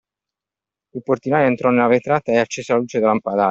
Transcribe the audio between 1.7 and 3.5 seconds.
vetrata e accese la luce del lampadario.